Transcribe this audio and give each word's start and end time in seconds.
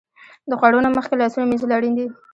د 0.49 0.51
خوړو 0.59 0.79
نه 0.85 0.89
مخکې 0.97 1.15
لاسونه 1.21 1.45
مینځل 1.47 1.71
اړین 1.77 1.93
دي. 1.95 2.07